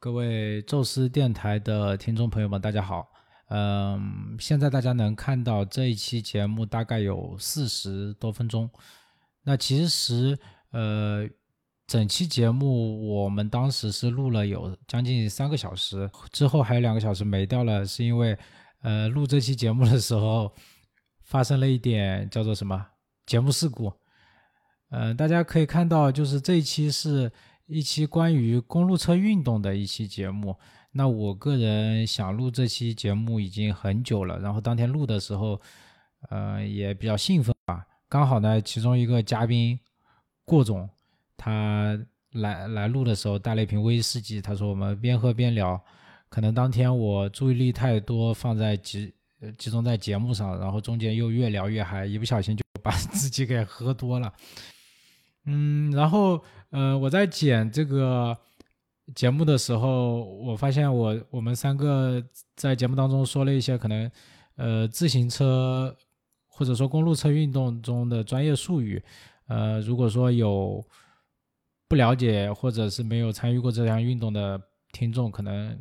[0.00, 3.10] 各位宙斯电台的听众朋友们，大家好。
[3.48, 8.70] 嗯，现在大家能看到这一期节目大概有四十多分钟。
[9.42, 10.38] 那其实，
[10.70, 11.28] 呃，
[11.84, 18.38] 整期节目我们当时是录了有将近三个小时，之后还有两个小时没掉了，是因为，
[18.82, 20.54] 呃，录这期节目的时候
[21.24, 22.86] 发生了一点叫做什么
[23.26, 23.92] 节目事故。
[24.90, 27.32] 嗯，大家可以看到，就是这一期是。
[27.68, 30.56] 一期关于公路车运动的一期节目，
[30.90, 35.60] 那我个人想录这期节目已经很久了，然后当天录的时候，
[36.30, 37.86] 呃，也比较兴奋吧。
[38.08, 39.78] 刚好呢，其中一个嘉宾
[40.46, 40.88] 郭总，
[41.36, 41.94] 他
[42.32, 45.78] 来来录的时候带了一瓶威士忌，他说我们边喝边聊。
[46.30, 49.12] 可能当天我注意力太多放在集
[49.58, 54.32] 集中在节目上，然后中间又越聊越嗨，一不小心就把自己给喝多了。
[55.44, 58.36] 嗯，然后呃，我在剪这个
[59.14, 62.22] 节目的时候，我发现我我们三个
[62.56, 64.10] 在节目当中说了一些可能
[64.56, 65.96] 呃自行车
[66.46, 69.02] 或者说公路车运动中的专业术语，
[69.46, 70.84] 呃，如果说有
[71.88, 74.60] 不了解或者是没有参与过这项运动的
[74.92, 75.78] 听众，可能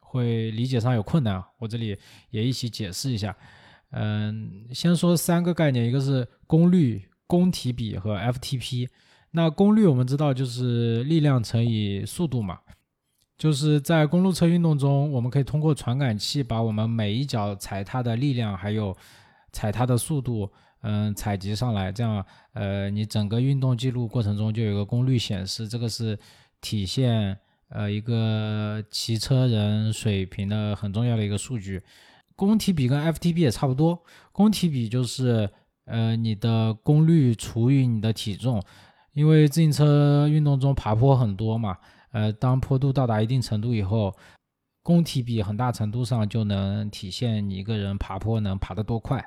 [0.00, 1.98] 会理解上有困难，我这里
[2.30, 3.36] 也一起解释一下。
[3.90, 7.08] 嗯，先说三个概念，一个是功率。
[7.28, 8.88] 功体比和 FTP，
[9.30, 12.58] 那功率我们知道就是力量乘以速度嘛，
[13.36, 18.96] 就是在公路车运动中，我们可以通过传感器把我们每一脚踩踏的力量还有
[19.52, 26.18] 踩踏的速度，嗯，采集上来，这样，呃，你整个运动记录过程中就有个功率显示，这个是
[26.60, 31.82] 体现呃一个骑车人水平的很重要的一个数据。
[32.34, 35.50] 功体比跟 FTP 也差不多，功体比就是。
[35.90, 38.62] 呃，你的功率除以你的体重，
[39.18, 41.76] 因为自行车运动中爬坡很多嘛，
[42.12, 44.14] 呃，当坡度到达一定程度以后，
[44.84, 49.18] 功体比很大程度上就能体现你一个人爬坡能爬得多快。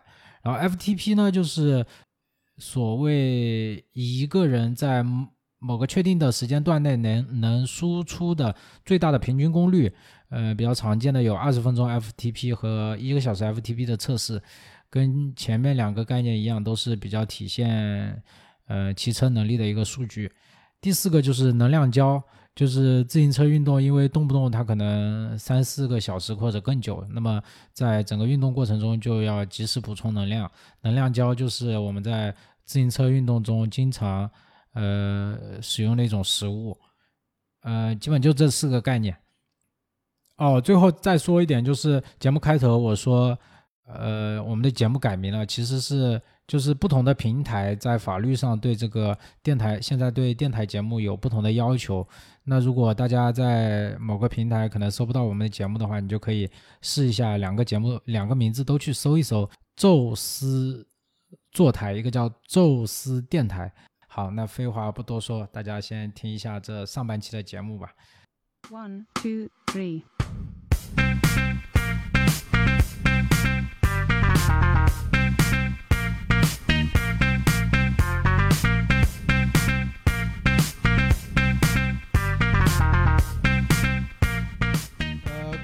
[0.44, 1.86] 然后 FTP 呢，就是
[2.58, 5.04] 所谓一个人在
[5.60, 8.55] 某个确定的时间段内能能输出的
[8.86, 9.93] 最大的平均功率，
[10.30, 14.42] 呃，比较常见的有二十分钟 FTP 和一个小时 FTP 的测试。
[14.89, 18.21] 跟前面两个概念一样，都是比较体现
[18.71, 20.32] 呃骑车能力的一个数据。
[20.80, 22.23] 第四个就是能量胶，
[22.55, 27.43] 就是自行车运动，因为动不动它可能三四个小时或者更久，那么
[27.73, 30.49] 在整个运动过程中就要及时补充能量。
[30.83, 32.31] 能量胶就是我们在
[32.64, 34.31] 自行车运动中经常
[34.73, 36.77] 呃使用的一种食物，
[37.64, 39.14] 呃，基本就这四个概念。
[40.37, 43.37] 哦，最后再说一点，就是节目开头我说。
[43.87, 52.08] 呃，我们的节目改名了，其实是就是不同的平台在法律上对这个电台现在对电台节目有不同的要求。
[52.43, 56.49] 那如果大家在某个平台可能搜不到我们的节目的话，你就可以
[56.81, 60.87] 试一下两个节目两个名字都去搜一搜，宙斯
[61.52, 63.71] 坐台，一个叫宙斯电台。
[64.08, 67.92] 好，那废话不多说，大家先听一下这上半期的节目吧。
[68.69, 70.03] One, two, three.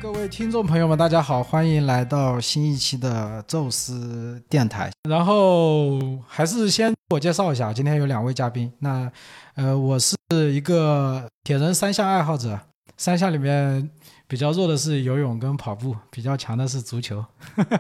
[0.08, 4.90] 各位听众朋友们，大家好，欢迎来到新一期的宙斯电台。
[5.04, 8.72] 然后还是先自我介绍一下，今天有两位嘉宾。
[8.80, 9.12] 那
[9.56, 10.16] 呃，我是
[10.54, 12.58] 一个铁人三项爱好者，
[12.96, 13.90] 三项里面
[14.30, 17.26] 比较弱的是游泳跟跑步，比较强的是足球。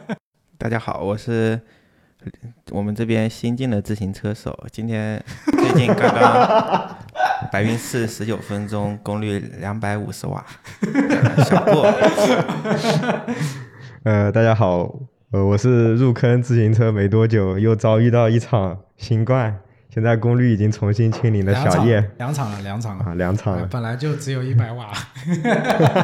[0.59, 1.61] 大家好，我是
[2.71, 6.97] 我们这边新进的自行车手，今天最近刚刚。
[7.51, 10.43] 白云寺十九分钟，功率两百五十瓦，
[11.45, 11.83] 小过。
[14.03, 14.91] 呃，大家好，
[15.31, 19.55] 呃，我是入坑自行车没多久，又遭遇到一场新冠，
[19.93, 22.03] 现在功率已经重新清零的小叶。
[22.17, 23.67] 两场了，两场了啊，两场了。
[23.67, 24.91] 本来就只有一百瓦，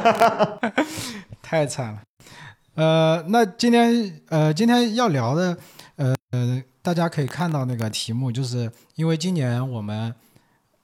[1.41, 2.01] 太惨了。
[2.75, 5.57] 呃，那今天呃，今天要聊的
[5.95, 10.13] 呃，大家可以看到那个题目，就是因为今年我们。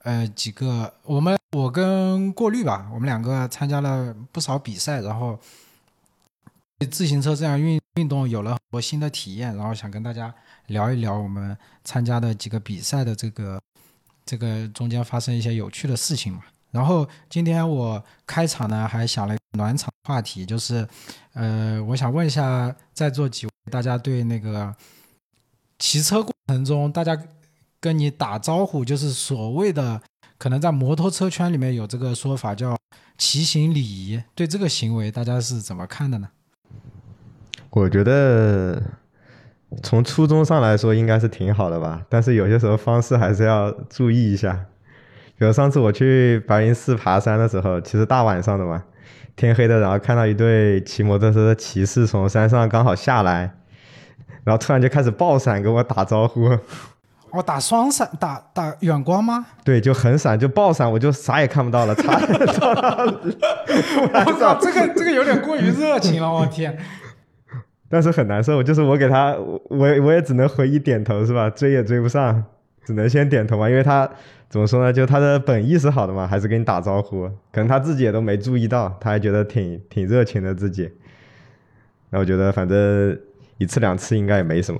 [0.04, 5.38] 呃，几个我们我跟过滤吧，我们两个参加了不少比赛，然后
[6.90, 10.34] 自行车这样运运动有了很多新的体验，然后想跟大家
[10.68, 13.62] 聊一聊我们参加的几个比赛的这个
[14.26, 16.44] 这个中间发生一些有趣的事情嘛。
[16.72, 20.88] 然后今天我开场呢还想了暖场话题，就是
[21.34, 24.74] 呃，我想问一下在座几位大家对那个
[25.80, 27.20] 骑车过程中大家。
[27.81, 30.02] 跟你打招呼就是所谓的
[30.38, 32.78] 可能在摩托车圈里面有这个说法叫
[33.18, 34.22] 骑行礼仪。
[34.36, 36.28] 对这个行为，大家是怎么看的呢？
[37.70, 38.84] 我觉得
[39.81, 44.66] 从初衷上来说应该是挺好的吧，但是有些时候方式还是要注意一下。
[45.38, 48.84] 比如上次我去白云寺爬山的时候，其实大晚上的嘛，
[49.38, 53.56] 天黑的，然后看到一对骑摩托车的骑士从山上刚好下来，
[54.50, 56.50] 然后突然就开始爆闪跟我打招呼。
[57.30, 59.46] 哦，打双闪，打打远光吗？
[59.63, 63.38] 对，就很闪，就爆闪，我就啥也看不到了，差点到那里。
[64.12, 66.75] 我 靠，这个这个有点过于热情了，我天！
[67.88, 71.48] 但是很难受，就是我给他，我我也只能回一点头，是吧？
[71.52, 72.44] 追也追不上，
[72.84, 74.10] 只能先点头嘛，因为他
[74.50, 74.92] 怎么说呢？
[74.92, 80.92] 就他的本意是好的嘛，还是跟你打招呼，可能他自己也都没注意到，他还觉得挺挺热情的自己。
[82.10, 83.19] 那我觉得反正
[83.60, 84.80] 一次两次应该也没什么，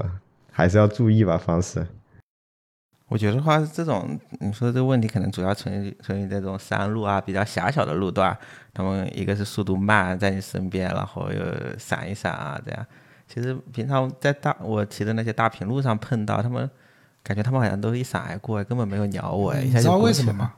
[0.52, 1.86] 还是要注意吧方式。
[3.10, 8.38] 我觉得话，这种你说这个问题可能主要存于存于这种山路啊，比较狭小的路段，
[8.74, 11.40] 他们一个是速度慢，在你身边，然后又
[11.78, 12.86] 闪一闪啊，这样。
[13.28, 16.70] 其实平常在大我骑的那些大平路上碰到他们，
[17.22, 19.54] 感觉他们好像都一闪而过，根本没有鸟我。
[19.56, 20.54] 你知道为什么吗？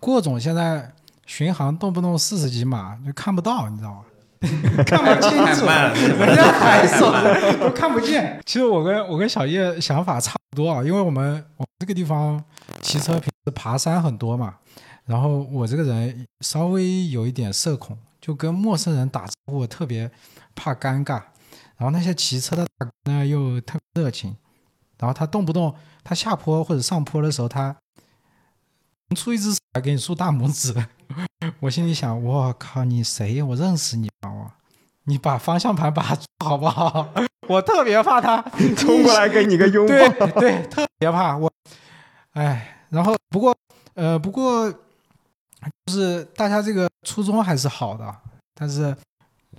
[0.00, 0.92] 郭总现在
[1.26, 4.04] 巡航动不动四十几码就看不到，你知道吗？
[4.86, 5.66] 看不清楚，
[6.18, 7.12] 人家还说
[7.58, 8.40] 都看不见。
[8.44, 12.42] 其实我跟我跟小叶想法差不多啊，因为我们我们这个地方
[12.82, 14.56] 骑车平时爬山很多嘛，
[15.06, 20.10] 然后我这个人稍微有一点社恐，就跟陌生人打招呼特别
[20.54, 21.22] 怕尴尬。
[21.78, 24.34] 然后那些骑车的大哥呢又特别热情，
[24.98, 27.76] 然后他动不动他下坡或者上坡的时候，他
[29.14, 30.74] 出一只手来给你竖大拇指。
[31.60, 33.42] 我心里想，我靠，你谁？
[33.42, 34.32] 我认识你吗？
[34.32, 34.50] 我，
[35.04, 37.14] 你把方向盘把住好不好？
[37.48, 38.42] 我特别怕他
[38.76, 39.92] 冲过来给你个拥抱。
[39.94, 41.50] 对 对，特别怕我。
[42.32, 43.56] 哎，然后不过
[43.94, 48.12] 呃，不过就是大家这个初衷还是好的，
[48.54, 48.94] 但是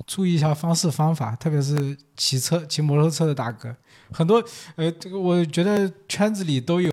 [0.05, 3.73] 注意一下方式方法，特别是骑车骑摩托车的大哥，
[4.11, 4.43] 很多
[4.75, 6.91] 呃，这个我觉得圈子里都有。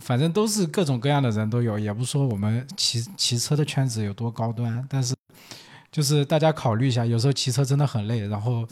[0.00, 5.14] 反正都是各种各样的人都有，也不说我们骑骑车的圈子有多高端，但是
[5.92, 8.66] 就是大家考虑一下，有时候骑车真的很累，然后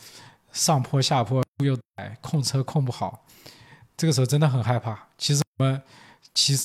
[0.53, 3.25] 上坡下坡又窄，控车控不好，
[3.97, 4.99] 这个时候真的很害怕。
[5.19, 5.81] 其实我们
[6.35, 6.57] 骑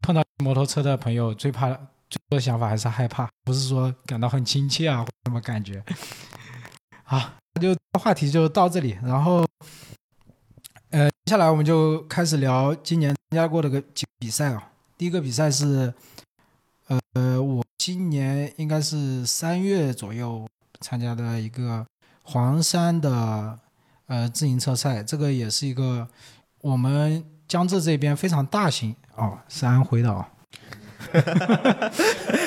[0.00, 1.68] 碰到摩托车的朋友，最怕
[2.08, 5.82] 最多的想法还是害怕，不是说感到很亲切啊什么感觉。
[7.04, 7.30] 好，
[7.60, 9.44] 就话题就到这里，然后。
[10.96, 14.70] 呃，接下来我们就开始聊今年参加过的个几比赛啊。
[14.96, 15.92] 第一个比赛是，
[17.12, 20.48] 呃，我今年应该是三月左右
[20.80, 21.84] 参加的一个
[22.22, 23.58] 黄山的
[24.06, 26.08] 呃自行车赛，这个也是一个
[26.62, 30.26] 我们江浙这边非常大型哦，是安徽的啊。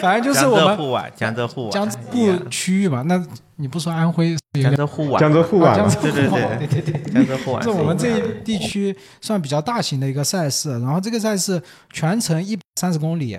[0.02, 3.24] 反正就是我们江浙沪皖江浙沪皖、江浙沪区域嘛，那
[3.56, 4.36] 你不说安徽？
[4.54, 10.72] 江浙沪皖江浙沪啊， 对对对对对，江浙沪皖是我们这一地区算比较大型的一个赛事。
[10.80, 11.62] 然后这个赛事
[11.92, 13.38] 全程一百三十公里，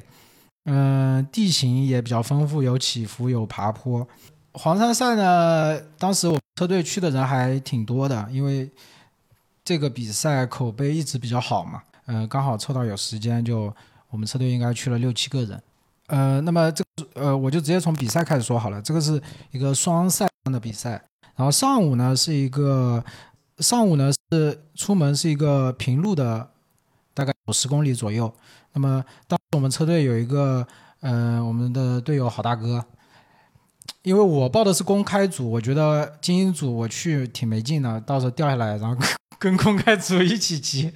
[0.66, 4.06] 嗯，地形也比较丰富，有起伏，有爬坡。
[4.52, 8.70] 黄山赛呢，当时我车队去的人还挺多的，因为
[9.64, 11.82] 这个比赛口碑一直比较好嘛。
[12.06, 13.74] 嗯，刚好凑到有时间就。
[14.10, 15.62] 我们车队应该去了六七个人，
[16.08, 16.84] 呃，那么这
[17.14, 18.82] 呃，我就直接从比赛开始说好了。
[18.82, 19.20] 这个是
[19.52, 20.90] 一个双赛的比赛，
[21.36, 23.02] 然后上午呢是一个
[23.58, 26.50] 上午呢是出门是一个平路的，
[27.14, 28.32] 大概有十公里左右。
[28.72, 30.66] 那么当时我们车队有一个，
[31.00, 32.84] 呃，我们的队友好大哥，
[34.02, 39.00] 因为我报的是公开组，我觉得精英组我去挺没劲的，到时候掉下来，然后
[39.38, 40.92] 跟 公开组一起骑。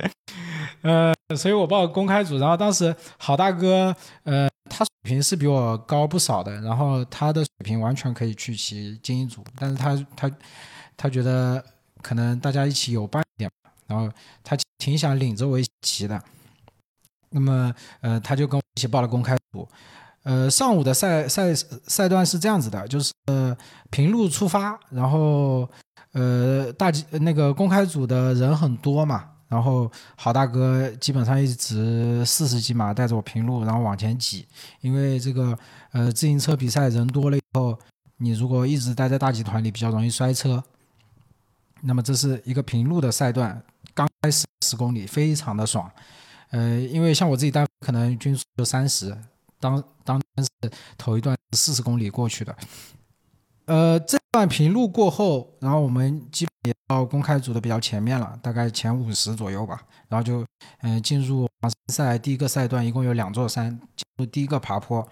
[0.84, 10.30] 呃，所以我报公开组，然后当时好大哥，呃，他水平是比我高不少的，然后他的水平完全可以去骑精英组，但是他他
[10.94, 11.64] 他觉得
[12.02, 13.50] 可能大家一起有伴一点，
[13.86, 14.12] 然后
[14.42, 16.22] 他挺想领着我一起骑的，
[17.30, 19.66] 那么呃，他就跟我一起报了公开组，
[20.24, 23.56] 呃，上午的赛赛赛段是这样子的，就是呃
[23.90, 25.66] 平路出发，然后
[26.12, 29.30] 呃大那个公开组的人很多嘛。
[29.48, 34.46] 然后好大哥基本上一直四十几码带着我平路，然后往前挤。
[34.80, 35.56] 因为这个
[35.92, 37.78] 呃自行车比赛人多了以后，
[38.16, 40.62] 你如果一直待在大集团里，比较容易摔车。
[41.82, 45.90] 那么这是一个平路的赛段，刚开始十公里非常的爽。
[46.50, 49.14] 呃，因为像我自己单可能均速就三十，
[49.60, 52.56] 当当天是头一段四十公里过去的。
[53.66, 59.82] 呃，这段平路过后，然后我们基也到公开组的比较前面了，大概前五十左右吧。
[60.08, 60.44] 然后就
[60.82, 65.06] 嗯进入黄山赛第一个赛段，一共有两座山，进入第一个爬坡。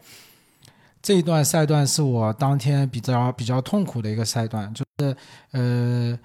[1.03, 5.17] 这一段赛段是我当天比较比较痛苦的一个赛段，就是
[5.51, 6.17] 呃，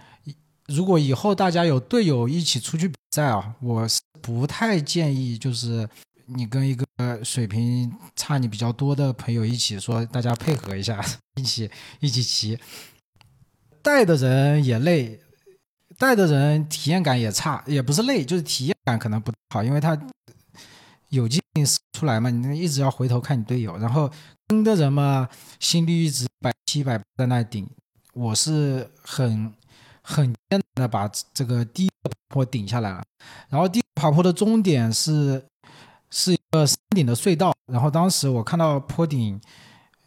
[0.68, 5.90] 如果以后大家有队友一起出去比赛啊，我是不太建议就是
[6.28, 6.86] 你跟一个
[7.24, 11.04] 水平差你比较多的朋友一起说，大家配合一下，
[11.42, 11.68] 一起
[12.00, 12.60] 一起骑，
[13.88, 15.18] 带的人也累，
[15.98, 19.98] 带的人体验感也差，也不是累，就是体验感可能不好，因为他
[21.08, 21.42] 有劲
[21.94, 24.12] 出来嘛，你一直要回头看你队友，然后。
[24.50, 25.28] 跟的人嘛，
[25.60, 27.70] 心率一直百七百在那顶，
[28.14, 29.54] 我是很
[30.02, 33.04] 很艰难的把这个第一个坡顶下来了。
[33.50, 35.46] 然后第一个爬坡的终点是
[36.10, 39.38] 是一个山顶的隧道，然后当时我看到坡顶，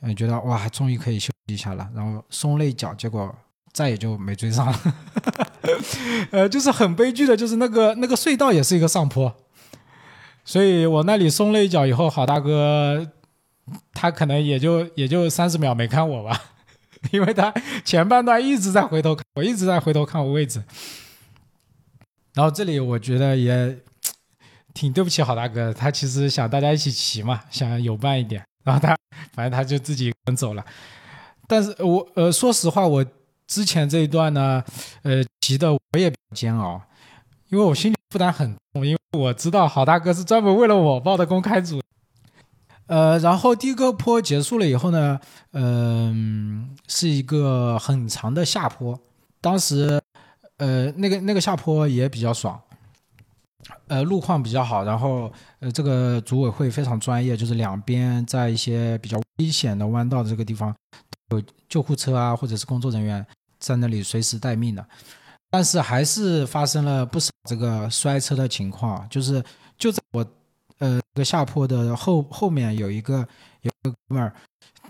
[0.00, 3.36] 嗯，觉得哇，终于可以休息一下了，然后松了一脚，结果
[3.72, 4.80] 再也就没追上了。
[6.32, 9.34] 呃，就是很悲剧的，就是那个那个隧道也是一个上坡，
[10.44, 13.12] 所以我那里松了一脚以后，好大哥。
[13.94, 16.42] 他可能也就也就三十秒没看我吧，
[17.12, 20.60] 因为他前半段一直在回头看，我一直在回头看我位置。
[22.34, 23.78] 然后这里我觉得也
[24.74, 28.44] 挺对不起好大哥，他其实想大家一起骑嘛，想有伴一点。
[28.64, 28.96] 然后他
[29.32, 30.64] 反正他就自己跟走了。
[31.46, 33.04] 但是我呃说实话，我
[33.50, 34.62] 之前这一段呢，
[35.02, 36.80] 呃骑的我也煎熬，
[37.48, 41.80] 因为我心里负担很重，因为我知道好大哥是专门为了我报的公开组。
[42.86, 45.18] 呃，然后第一个坡结束了以后呢，
[45.52, 48.96] 嗯，是一个很长的下坡。
[49.40, 50.00] 当时，
[50.58, 52.60] 呃，那个那个下坡也比较爽，
[53.88, 54.84] 呃，路况比较好。
[54.84, 60.72] 然后，呃，这个组委会非常专业，就是两边在一些比较危险的弯道的这个地方，
[61.30, 63.24] 有救护车啊，或者是工作人员
[63.60, 64.84] 在那里随时待命的。
[65.50, 69.40] 但是还是发生了不少这个摔车的情况，就是
[69.78, 70.26] 就在我。
[70.78, 73.18] 呃，个下坡的后后面有一个
[73.60, 74.32] 有个哥们儿，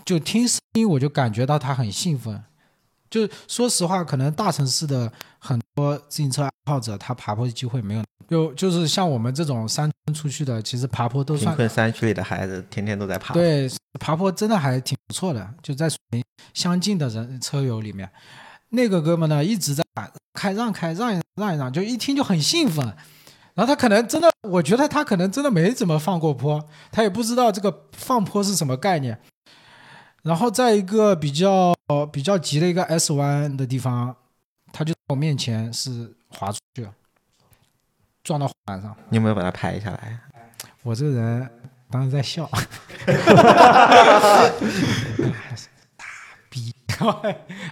[0.05, 2.41] 就听声音我就感觉到他很兴奋。
[3.09, 8.03] 就说实话，可能大城市的很多自行车爱好者，他爬坡的机会没有。
[8.29, 11.47] 就就是像我们这种山村出去的，其实爬坡都算。
[11.47, 13.33] 贫困山区里的孩子天天都在爬。
[13.33, 15.53] 对，爬坡真的还挺不错的。
[15.61, 15.89] 就在
[16.53, 18.09] 相近的人车友里面，
[18.71, 22.83] 那个哥们呢一直在喊开让开让一让一让，就一听就很兴奋。
[23.53, 29.19] 然后他可能真的，我觉得他可能真的没怎么放过坡，他也不知道这个放坡是什么概念。
[30.23, 31.75] 然后在一个比较
[32.11, 34.15] 比较急的一个 S 弯的地方，
[34.71, 36.93] 他就在我面前是滑出去了，
[38.23, 38.95] 撞到板上。
[39.09, 40.17] 你有没有把他拍下来？
[40.83, 41.49] 我这个人
[41.89, 42.49] 当时在笑。
[46.51, 46.75] 逼，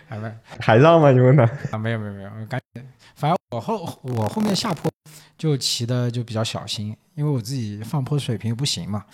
[0.07, 1.11] 还没还让吗？
[1.11, 1.77] 你问他啊？
[1.77, 2.83] 没有没有没有，赶紧。
[3.13, 4.89] 反正我后我后面下坡
[5.37, 9.05] 就骑的就比较小心，因为我自己放坡水平不行嘛。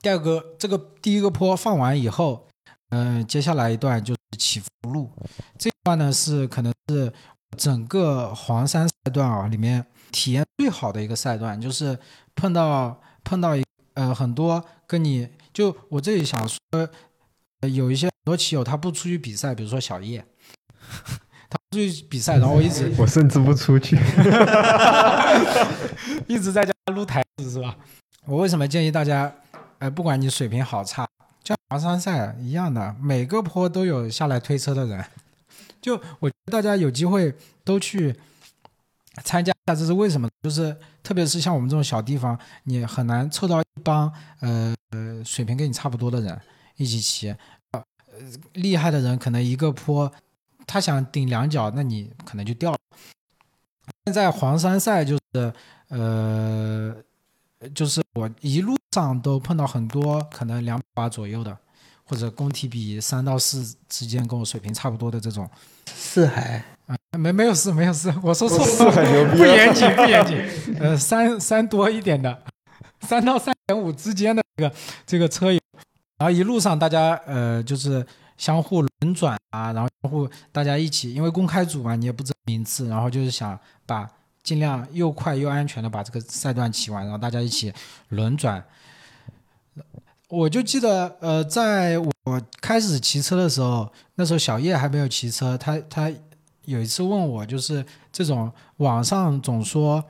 [0.00, 2.48] 第二个这个第一个坡放完以后，
[2.88, 5.10] 嗯，接下来一段就是起伏路，
[5.58, 7.12] 这段呢是可能是
[7.58, 11.98] 整个黄山赛段啊里面体验最好的一个赛段，就是
[12.34, 16.58] 碰到碰到一呃很多跟你就我这里想说。
[17.68, 20.24] 有一些很多骑友他不出去比赛，比如说小叶，
[21.48, 23.96] 他出去比赛，然后我一直 我甚至不出去，
[26.26, 27.76] 一直在家撸台子是吧？
[28.26, 29.32] 我为什么建议大家，
[29.78, 31.06] 呃，不管你水平好差，
[31.44, 35.04] 像黄山赛一样的，每个坡都有下来推车的人，
[35.80, 38.14] 就我觉得大家有机会都去
[39.24, 40.28] 参加一下，这是为什么？
[40.42, 46.40] 就是特别是像我们这种小地方，你很难凑到一帮呃呃水平跟你差不多的人。
[46.82, 47.34] 一起骑，
[47.70, 47.82] 呃，
[48.54, 50.12] 厉害的人可能一个坡，
[50.66, 52.78] 他想顶两脚，那你可能就掉了。
[54.04, 55.52] 现在黄山赛就是，
[55.88, 56.94] 呃，
[57.74, 61.56] 就是我一路上都碰到很多可能两把左右的，
[62.04, 65.48] 或者工体比三到四之间跟我水平差不多的这种。
[65.86, 68.58] 四海啊，没没有四没有四，我说错
[68.90, 70.76] 了，不严谨不严谨。
[70.78, 72.42] 呃，三三多一点的，
[73.02, 74.74] 三到三点五之间的这个
[75.06, 75.60] 这个车友。
[76.22, 84.08] 然后一路上大家呃就是相互轮转啊，然后相互大家一起，因为公开组嘛，你也不知道名次，然后就是想把
[84.40, 87.72] 尽量又快又安全的把这个赛段骑完，然后大家一起
[88.10, 88.64] 轮转。
[90.28, 96.08] 我就记得呃，在我开始骑车的时候，那时候小叶还没有骑车，他他
[96.66, 100.04] 有一次问我，就是这种网上总说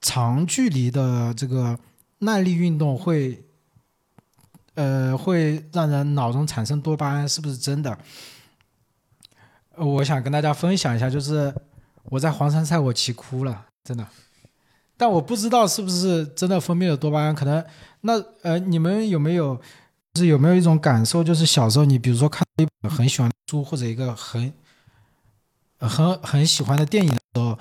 [0.00, 1.78] 长距离的这个
[2.18, 3.44] 耐力运动会。
[4.78, 7.98] 呃，会让人脑中产生多巴胺，是不是真的？
[9.74, 11.52] 呃我想跟大家分享一下，就是
[12.04, 14.06] 我在黄山赛我骑哭了，真的。
[14.96, 17.64] 但我不知道是不是真的分泌了多巴胺，可能
[18.02, 19.60] 那呃，你们有没有
[20.14, 24.52] 是有没有一种感受，就是小时候你比如说看一本很喜欢的书或者一个很
[25.80, 27.58] 很很喜欢的电影的时候，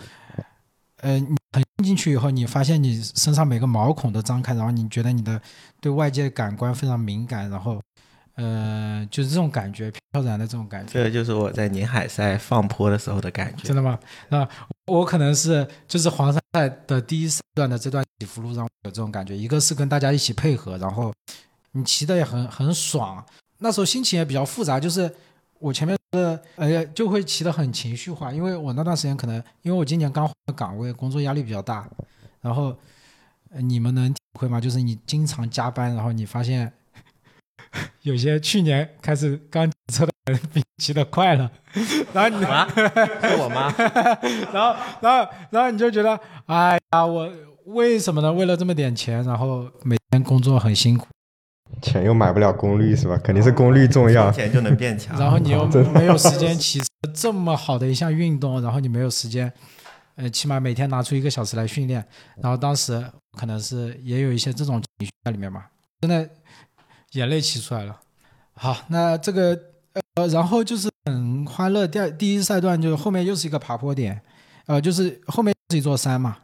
[0.98, 5.40] 呃，你很进去以后，你发现你身上每个毛孔都张开，然后你觉得你的
[5.80, 7.80] 对外界感官非常敏感，然后
[8.36, 10.94] 呃，就是这种感觉，飘然的这种感觉。
[10.94, 13.76] 这就是我在宁海赛放坡的时候的感觉真。
[13.76, 13.98] 的吗？
[14.30, 14.48] 那
[14.88, 21.14] 我可能是就是黄山赛的第一段的这段起伏路让我有这种感觉，一个是跟大家一起配合，然后
[21.74, 23.24] 你骑的也很很爽，
[23.60, 25.14] 那时候心情也比较复杂，就是
[25.60, 31.88] 我前面的呃就会骑得很情绪化，因为我那段时间可能因为我今年刚换岗位，工作压力比较大，
[32.42, 32.76] 然后、
[33.50, 34.60] 呃你们能体会吗？
[34.60, 36.72] 就是你经常加班，然后你发现
[38.04, 41.50] 有些去年开始刚骑车的人比骑得快了，
[42.14, 42.68] 然后你什么？
[43.28, 43.74] 是我吗？
[44.54, 47.32] 然后，然后，然后你就觉得，哎呀，我
[47.66, 48.32] 为什么呢？
[48.32, 51.08] 为了这么点钱，然后每天工作很辛苦，
[51.82, 53.18] 钱又买不了功率是吧？
[53.24, 54.30] 肯定是功率重要。
[54.34, 55.20] 钱就能变强。
[55.20, 56.82] 然后你又没有时间骑，
[57.14, 59.52] 这么好的一项运动，然后你没有时间，
[60.16, 62.04] 呃，起码每天拿出一个小时来训练。
[62.42, 63.04] 然后当时
[63.38, 65.66] 可能是也有一些这种情绪在里面嘛，
[66.02, 66.30] 真的
[67.12, 67.96] 眼泪骑出来了。
[68.54, 69.60] 好，那这个
[70.16, 71.88] 呃，然后就是很欢乐。
[71.88, 74.20] 第二第一赛段就是后面又是一个爬坡点，
[74.66, 76.38] 呃，就是后面是一座山嘛。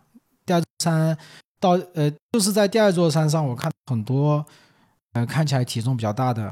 [0.45, 1.17] 第二座山
[1.59, 4.45] 到呃，就是在第二座山上，我看很多
[5.13, 6.51] 呃看起来体重比较大的，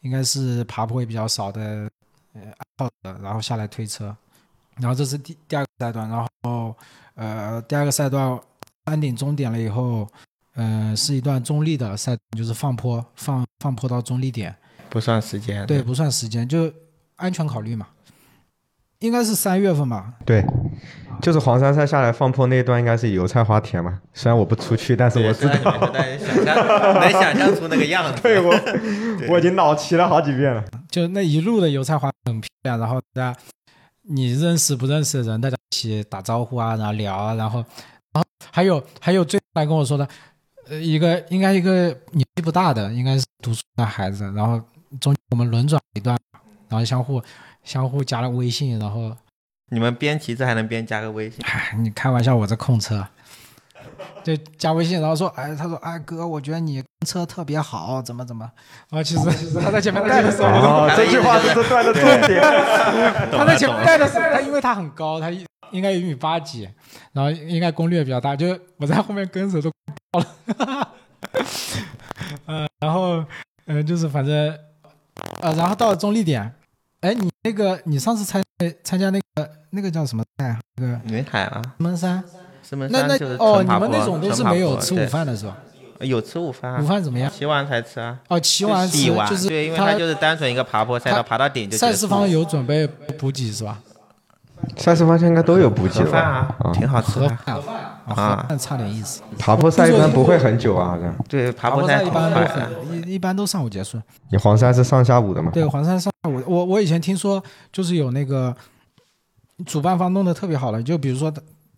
[0.00, 1.90] 应该是爬坡也比较少的
[2.34, 4.14] 呃爱好者，然后下来推车。
[4.76, 6.74] 然后这是第第二个赛段，然后
[7.14, 8.40] 呃第二个赛段
[8.86, 10.08] 山顶终点了以后，
[10.54, 14.54] 呃是一段中立的赛段，就是放坡放放坡到中立点。
[14.88, 15.66] 不算时间。
[15.66, 16.72] 对，，不算时间，就
[17.16, 17.86] 安全考虑嘛。
[19.02, 20.44] 应该是三月份吧，对，
[21.20, 24.00] 就是黄山赛下来放坡那一段应该是油菜花田嘛。
[24.14, 25.54] 虽然我不出去，但是我知道。
[25.64, 26.54] 道，能想象，
[26.94, 28.18] 能想象出那个样子。
[28.22, 28.54] 对我，
[29.28, 30.64] 我已经脑骑了好几遍了。
[30.88, 33.38] 就那一路的油菜花很漂亮，然后大家
[34.02, 37.58] 你认识不认识的人，大家一起打招呼啊，然后聊啊，然后
[38.12, 40.06] 然后还有还有最来跟我说的，
[40.68, 44.60] 呃，一个应该一个年纪不大的，应该是读书的孩子，然后
[45.00, 46.16] 中我们轮转一段，
[46.68, 47.20] 然后相互
[47.64, 49.16] 相互加了微信，然后
[49.70, 51.44] 你们边骑车还能边加个微信？
[51.44, 53.06] 哎，你开玩笑，我这控车，
[54.22, 58.50] 就加微信，然后说，哎，他说，哎哥，我觉得你车特别好，怎么怎么，
[58.90, 62.40] 啊，其实其实他在前面带的时候，哦，这句话是这段的重点。
[63.32, 65.30] 他在前面带的时候，他因为他很高，他
[65.70, 66.68] 应该有一米八几，
[67.12, 69.70] 然后应该功率也比较大，就我在后面跟着都
[70.10, 70.88] 爆了，
[72.46, 73.24] 呃，然后
[73.64, 74.34] 呃就是反正
[75.40, 76.54] 呃，然后到了中立点，
[77.00, 78.42] 哎，你那个你上次参
[78.84, 80.60] 参加那个那个叫什么赛啊？
[80.76, 82.24] 那个云海啊，石门山，
[82.68, 85.56] 石门那那山就是哦，你们那种都是没有吃午饭的是吧？
[86.00, 87.30] 有吃午饭啊，午饭怎么样？
[87.30, 88.18] 骑完才吃啊。
[88.28, 88.96] 哦，骑完吃
[89.28, 93.80] 就是对，因为他它就是单纯一个爬坡赛道，爬到顶就赛事方有准备补给是吧？
[94.76, 97.28] 赛事方向应该都有补给的挺好吃的。
[97.28, 99.22] 盒饭啊，差点意思。
[99.38, 101.14] 爬坡赛一般不会很久啊，好像。
[101.28, 102.40] 对，爬爬坡赛一般都。
[102.40, 104.00] 很一一般都上午结束。
[104.30, 105.50] 你黄山是上下午的吗？
[105.52, 108.54] 对，黄山上午，我我以前听说就是有那个
[109.66, 111.32] 主办方弄得特别好了，就比如说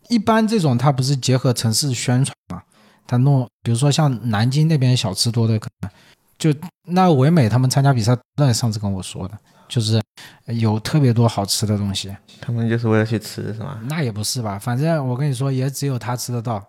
[0.08, 2.62] 一般这种他不是结合城市宣传嘛，
[3.06, 5.90] 他弄比如说像南京那边小吃多的，可能
[6.38, 6.52] 就
[6.86, 9.34] 那唯美他们参加比赛，那上次跟我说的，
[9.74, 10.00] 就是
[10.46, 12.14] 有特别多好吃的东西。
[12.40, 13.80] 他们就是为了去吃，是吗？
[13.88, 16.62] 那也不是吧，反正我跟你说，也只有他吃得到。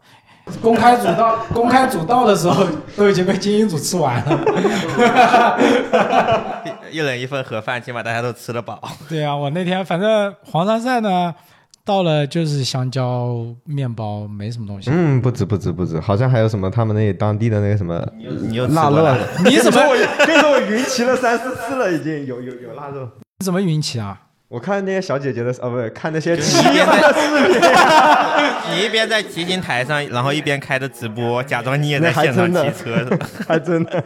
[0.60, 2.66] 公开主道， 公开主道的时候
[2.98, 4.40] 都已经被精英组吃完了。
[6.92, 8.82] 一 一人一份盒饭，起码大家都吃得饱。
[9.08, 11.36] 对啊，我那天反正黄山赛呢，
[11.86, 14.90] 到了就是香蕉、面包，没什么东西。
[14.92, 19.16] 嗯，不止不止不止，好像还有什么他们那当地的那个什么你又吃腊肉？。
[19.46, 19.94] 你怎么 我
[20.26, 23.08] 跟你说，我云骑了三四次了，已经有有有腊肉。
[23.40, 24.20] 你怎么云骑啊？
[24.48, 33.06] 我看那些小姐姐的，哦，不是看那些骑的在，你一边在骑行台上，然后一边开着直播，假装你也在现场骑车。
[33.48, 34.04] 还真的。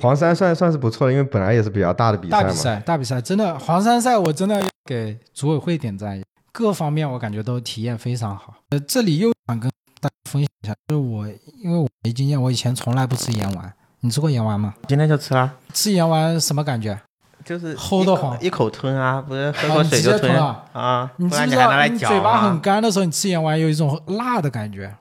[0.00, 2.42] 黄山算算是不错的，因为本来也是比较大的比赛嘛。
[2.42, 6.20] 大比赛，大比赛，真的黄山赛，我真的给组委会点赞，
[6.54, 8.54] 各方面我感觉都体验非常好。
[8.70, 9.68] 呃，这里又想跟
[10.00, 11.26] 大家分享一下，就是我
[11.60, 13.72] 因为我没经验，我以前从来不吃盐丸。
[13.98, 14.72] 你吃过盐丸吗？
[14.86, 16.96] 今天就吃了，吃盐丸什么感觉？
[17.44, 22.60] 就是齁得慌一口吞啊，不是喝口水就吞接吞啊啊，你知不知道来嚼你嘴巴很啊。
[22.62, 24.94] 干的时候，你吃盐丸有一种辣的感觉，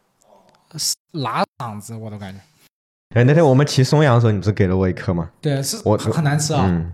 [0.75, 2.39] 是辣嗓子，我都感觉。
[3.15, 5.29] 哎，那天我们骑松阳的时候，你不是给了我一颗吗？
[5.39, 6.65] 对，是我很难吃啊。
[6.65, 6.91] 嗯，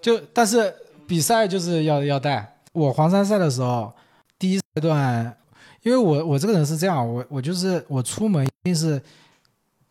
[0.00, 0.74] 就但是
[1.06, 2.51] 比赛就是要要带。
[2.72, 3.92] 我黄山赛的时候，
[4.38, 5.36] 第一赛段，
[5.82, 9.00] 因为我我这个人是这样，我我就是我出门一定是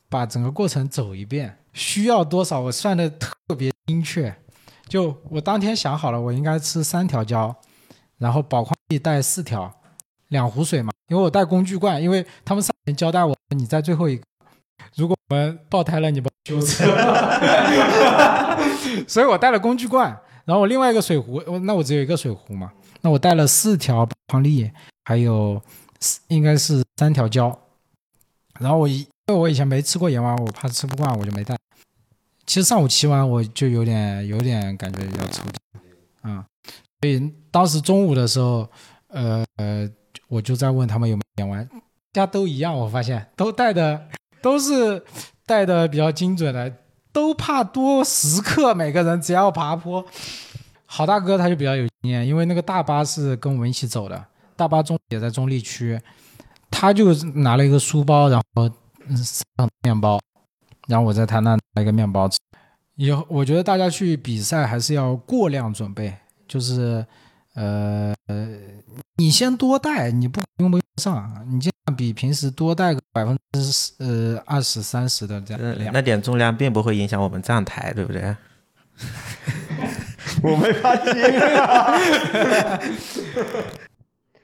[0.10, 4.36] 把整个过程走一遍，需要多少我算的特别精确。
[4.88, 7.56] 就我当天想好了，我应该吃三条胶，
[8.17, 9.74] 然后宝矿力带四条，
[10.28, 14.24] 两壶水嘛，因为我带工具罐，因为他们上面交代我你在最后一个，
[14.96, 16.84] 如果我们爆胎了，你帮我修车，
[19.08, 20.20] 所以我带了工具罐，
[20.52, 24.70] 然后我另外一个水壶，我那我只有一个水壶嘛，那我带了四条宝矿力，
[25.06, 25.62] 还有
[26.02, 27.58] 四应该是三条胶，
[28.60, 31.58] 然后我一因为我以前没吃过盐丸，我怕吃不惯，我就没带。
[32.46, 36.46] 其实上午骑完我就有点有点感觉要抽筋，啊、
[37.00, 38.70] 所以当时中午的时候，
[39.08, 39.90] 呃呃，
[40.28, 41.66] 我就在问他们有没有盐丸，
[42.12, 44.10] 大家都一样，我发现都带的
[44.42, 45.02] 都是
[45.46, 46.76] 带的比较精准的，
[47.12, 50.06] 都怕多十克，每个人只要爬坡。
[50.86, 56.00] 好大哥他就比较有经验，因为那个大巴是跟我们一起走的，大巴中也在中立区，
[56.69, 58.69] 他就拿了一个书包，然后
[59.15, 60.19] 上面包，
[60.88, 62.38] 然后我在他那拿一个面包吃。
[62.95, 66.13] 以后我觉得大家去比赛还是要过量准备，
[66.47, 67.06] 就是
[67.56, 68.48] 呃呃，
[69.18, 75.94] 你先多带，你不用不用上，你这样比平时多带个百分之呃二十三十的这样呃量。
[75.94, 78.36] 那点重量并不会影响我们站台，对不对？
[80.44, 81.14] 我没发现。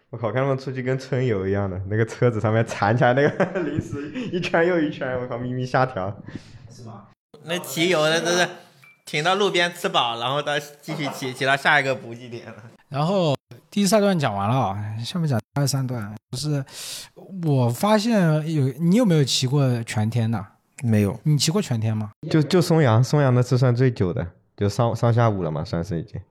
[0.10, 6.15] 我靠，看他们出去跟春游一样的，那个车子上面缠起来那个零食一圈又一圈，我靠，咪咪瞎调。
[7.43, 8.48] 那骑游的都是
[9.06, 12.56] 停到路边吃饱，然后到继续骑骑到下一个补给点了。
[12.89, 13.36] 然后
[13.69, 16.63] 第一赛段讲完了啊，下面讲第二三段，就是
[17.43, 18.21] 我发现
[18.54, 20.45] 有你有没有骑过全天的？
[20.84, 22.12] 没有，你骑过全天吗？
[22.30, 26.21] 就就松阳，松阳的是算最久的，就上上下午了嘛，算是已经，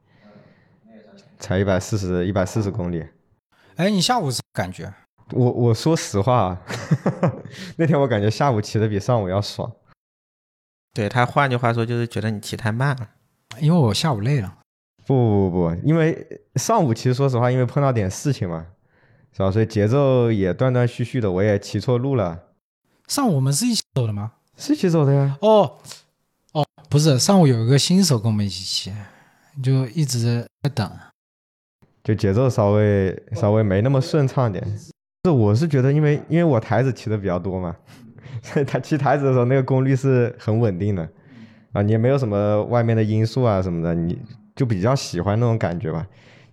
[1.38, 3.04] 才一百四十一百四十公里。
[3.74, 4.92] 哎，你下午是感觉？
[5.32, 6.62] 我我说实话啊，
[7.76, 9.70] 那天我感觉下午骑的比上午要爽。
[10.94, 13.08] 对他换句话说就是觉得你骑太慢了。
[13.58, 14.58] 因为我下午累了。
[15.06, 18.66] 不不不不，因为上午其实说实话，因为碰到点事情嘛，
[19.32, 19.50] 是吧？
[19.50, 22.42] 所以节奏也断断续续的，我也骑错路了。
[23.06, 24.32] 上午我们是一起走的吗？
[24.56, 25.38] 是一起走的呀。
[25.40, 25.78] 哦
[26.52, 28.92] 哦，不是，上午有一个新手跟我们一起骑，
[29.62, 30.90] 就一直在等。
[32.02, 34.64] 就节奏稍微稍微没那么顺畅点。
[35.24, 37.76] 是我是觉得，因为因为我台子骑的比较多嘛，
[38.42, 41.08] 所以他骑台子的时候那个功率是很稳定的
[41.72, 44.18] 啊，你也没有什么外面的因素啊什么的，你
[44.56, 46.04] 就比较喜欢那种感觉吧。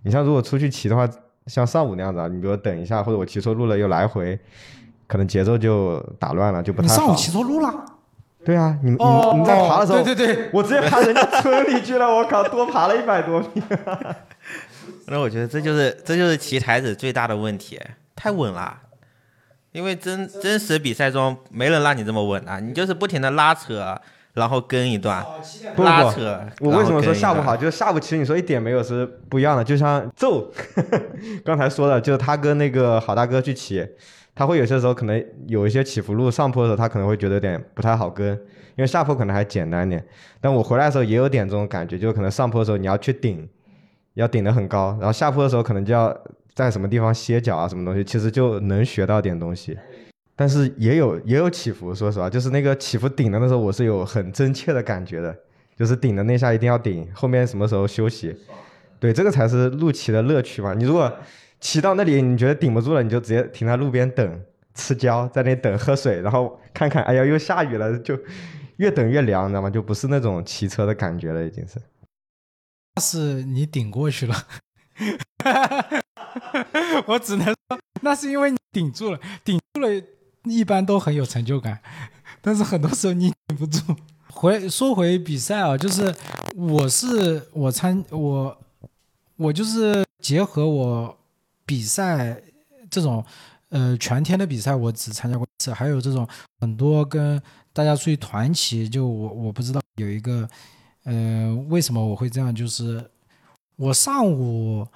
[0.02, 1.08] 你像如果出去骑的话，
[1.46, 4.38] 像上午那样子啊，你比如等一下，或者我骑错路了又来回，
[5.08, 6.94] 可能节奏就打乱了，就不太好。
[6.94, 7.84] 你上午骑错路了？
[8.44, 13.62] 对啊，你你哦，你在爬的时候，对对对，我直接爬人家村里去了，我靠，多爬了一百多米。
[15.08, 17.80] 那我觉得这就是这就是骑台子最大的问题，
[18.14, 18.80] 太稳了。
[19.72, 24.00] 因为真真实比赛中没人让你这么稳啊，你就是不停的拉扯，
[24.34, 25.24] 然后跟一段，
[25.76, 26.40] 不不拉扯。
[26.60, 27.56] 我为什么说下午好？？
[27.56, 30.50] 就是下午其实你说一点没有是不一样的，就像揍，
[31.44, 33.86] 刚才说的，就是他跟那个好大哥去骑，
[34.34, 38.28] 他会有些时候可能有一些起伏路上坡的时候，他可能会觉得有点不太好跟，
[38.76, 40.04] 因为下坡可能还简单点。
[40.40, 43.48] 但我回来的时候也有点这种感觉，就可能上坡的时候你要去顶，
[44.14, 46.12] 要顶得很高，然后下坡的时候可能就要
[46.54, 49.78] 在什么地方歇脚啊，什么东西，其实就能学到点东西。
[50.36, 55.36] 但是也有也有起伏，说实话，就是那个起伏顶的那时候，我是有很真切的感觉的。
[55.76, 58.32] 就是顶的那下一定要顶，后面什么时候休息，
[59.00, 60.72] 对，这个才是路骑的乐趣嘛。
[60.72, 61.12] 你如果
[61.58, 64.40] 骑到那里你觉得顶不住了，你就直接停在路边等
[64.74, 68.16] 吃胶，在那里等喝水，然后看看，哎呀又下雨了，就
[68.76, 69.68] 越等越凉，你知道吗？
[69.68, 71.80] 就不是那种骑车的感觉了，已经是。
[72.94, 74.46] 那是你顶过去了。
[77.06, 79.88] 我只能说，那是因为你顶住了，顶住了，
[80.44, 81.80] 一般都很有成就感，
[82.40, 83.80] 但是很多时候你顶不住。
[84.28, 86.14] 回说回比赛啊，就是
[86.54, 88.56] 我是我参我
[89.36, 91.16] 我就是结合我
[91.64, 92.42] 比赛
[92.90, 93.24] 这种
[93.68, 96.28] 呃全天的比赛，我只参加过一次，还有这种
[96.60, 97.40] 很多跟
[97.72, 100.48] 大家出去团骑，就我我不知道有一个
[101.04, 103.08] 呃为什么我会这样，就是
[103.76, 104.86] 我上午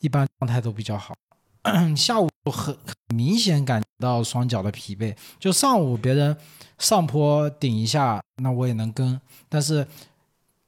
[0.00, 1.14] 一般状态都比较好，
[1.96, 2.76] 下午很
[3.14, 5.14] 明显感到双脚的疲惫。
[5.38, 6.36] 就上午别人
[6.78, 9.86] 上坡顶一下，那我也能跟，但是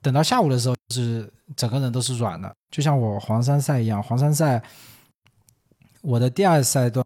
[0.00, 4.02] 等到下午的时候，就是整个人都是软的，就像我黄山赛一样。
[4.02, 4.62] 黄山赛
[6.00, 7.04] 我的第二赛段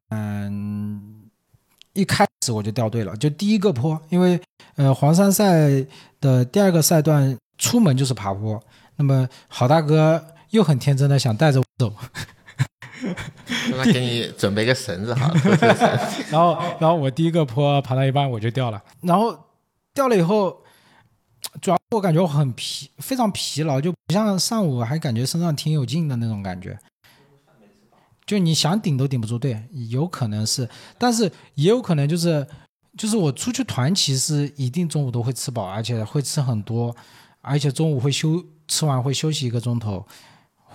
[1.95, 4.41] 一开始我就掉队了，就第一个坡，因为
[4.77, 5.85] 呃黄山赛
[6.21, 8.63] 的第二个赛段出门就是爬坡，
[8.97, 11.95] 那么好大哥又很天真的想带着我走，
[13.71, 15.33] 那给你准备个绳子好，
[16.31, 19.37] 然后然后我第一个坡爬到一半我就掉了，然后
[19.95, 20.63] 掉了以后，
[21.61, 26.79] 主要我感觉我很疲，非常疲劳，就不像上午还感觉身上挺有劲的那种感觉。
[28.25, 29.61] 就你想顶都顶不住，对，
[29.91, 32.47] 有可能是，但是也有可能就是，
[32.97, 36.95] 就是我出去团骑是一定中午都会吃饱，而且会吃很多，
[37.41, 40.07] 而且中午会休，吃完会休息一个钟头。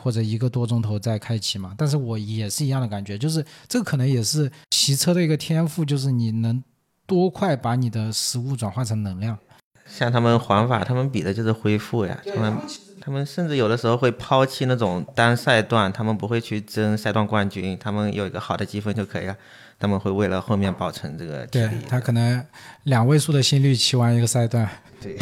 [0.07, 1.75] 或者一个多钟头再开启嘛。
[1.77, 6.63] 但是我也是一样的感觉，就是这个可能也是骑车的一个天赋，就是你能
[7.05, 9.37] 多快把你的食物转化成能量。
[9.85, 12.57] 像他们环法，他们比的就是恢复呀，他们
[13.01, 19.35] 他们甚至有的时候会抛弃那种单赛段，他们不会去争赛段冠军，他们有一个好的积分就可以了，
[19.77, 21.79] 他们会为了后面保存这个体力对。
[21.89, 22.45] 他可能
[22.83, 24.69] 两位数的心率骑完一个赛段。
[24.99, 25.15] 对，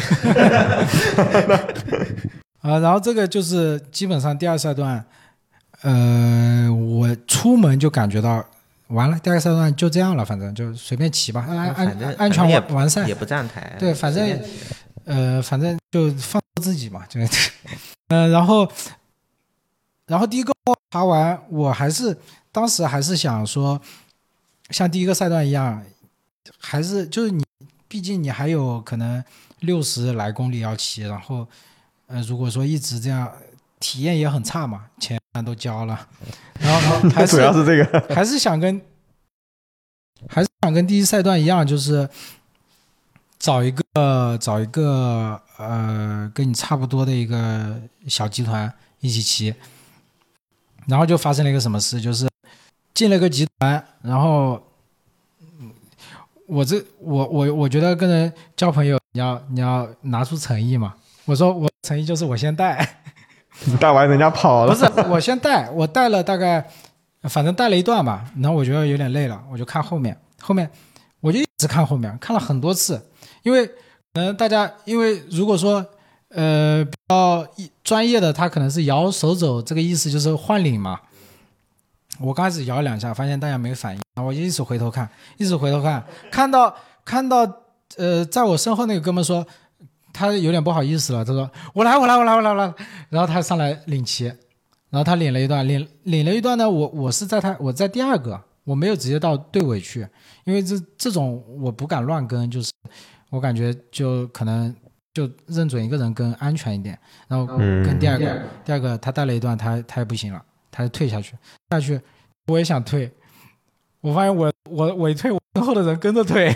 [2.66, 5.04] 啊，然后这个就是基本上第二赛段，
[5.82, 8.44] 呃，我出门就感觉到
[8.88, 13.76] 完了，第二赛段就这样了，反正就随便骑吧，安安安全完完赛也，不站台。
[13.78, 14.40] 对反正
[15.04, 17.28] 呃，反正就放过自己嘛，就，嗯，
[18.08, 18.68] 呃，然后，
[20.06, 20.52] 然后第一个
[20.90, 22.16] 爬完，我还是
[22.50, 23.80] 当时还是想说，
[24.70, 25.80] 像第一个赛段一样，
[26.58, 27.44] 还是就是你，
[27.86, 29.22] 毕竟你还有可能
[29.60, 31.46] 六十来公里要骑，然后，
[32.06, 33.30] 呃，如果说一直这样，
[33.80, 36.08] 体验也很差嘛，钱都交了，
[36.60, 38.80] 然后还 是主要是这个，还是想跟，
[40.28, 42.08] 还是想跟第一赛段一样，就是
[43.38, 47.76] 找一个找一个呃跟你差不多的一个
[48.08, 49.54] 小集团一起骑，
[50.86, 52.28] 然后就发生了一个什么事，就是
[52.94, 54.62] 进了个集团，然后
[55.60, 55.70] 嗯
[56.46, 60.94] 我这我我我觉得跟人交朋友，你要你要拿出诚意嘛。
[61.26, 62.98] 我说我诚意就是我先带，
[63.66, 66.66] 你带完人家跑了，不是，我先带，我带了大概，
[67.24, 70.70] 反正带了一段吧，然后我觉得有点累了，我就看后面，后面
[71.20, 73.10] 我就一直看后面，看了很多次，
[73.42, 75.84] 因为可能大家，因为如果说
[76.28, 77.46] 呃比较
[77.82, 81.00] 专业的，他可能是摇手肘，这个意思就是换领嘛。
[82.18, 87.46] 我刚开始摇两下，发现大家没反应，然后我就一直回头看，一直回头看，看到看到
[87.98, 89.46] 呃，在我身后那个哥们说，
[90.16, 92.74] 他有点不好意思了，他说我来我来我来我来我来，
[93.10, 94.24] 然后他上来领旗，
[94.88, 100.08] 然后他领了一段，领领了一段呢，我我是在他我在第二个，我没有直接到队尾去，
[100.44, 102.72] 因为这这种我不敢乱跟，就是
[103.28, 104.74] 我感觉就可能
[105.12, 106.98] 就认准一个人跟安全一点，
[107.28, 111.34] 然后嗯跟第二个，第二个他带了一段，他他也不行了，他就退下去，
[111.68, 112.00] 下去
[112.46, 113.12] 我也想退，
[114.00, 116.54] 我发现我我我一退，我身后的人跟着退。